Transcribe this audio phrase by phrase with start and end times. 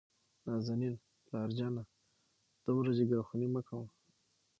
[0.45, 0.95] نازنين:
[1.25, 1.83] پلار جانه
[2.65, 3.87] دومره جګرخوني مه کوه.